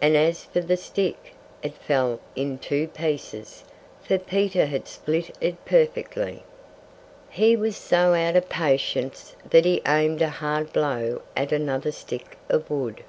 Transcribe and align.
And 0.00 0.16
as 0.16 0.44
for 0.46 0.62
the 0.62 0.78
stick, 0.78 1.34
it 1.62 1.74
fell 1.74 2.20
in 2.34 2.56
two 2.58 2.88
pieces; 2.88 3.64
for 4.02 4.16
Peter 4.16 4.64
had 4.64 4.88
split 4.88 5.36
it 5.42 5.62
perfectly. 5.66 6.42
He 7.28 7.54
was 7.54 7.76
so 7.76 8.14
out 8.14 8.34
of 8.34 8.48
patience 8.48 9.36
that 9.50 9.66
he 9.66 9.82
aimed 9.86 10.22
a 10.22 10.30
hard 10.30 10.72
blow 10.72 11.20
at 11.36 11.52
another 11.52 11.92
stick 11.92 12.38
of 12.48 12.70
wood. 12.70 13.04